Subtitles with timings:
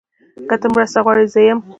[0.47, 1.59] که ته مرسته غواړې، زه یم.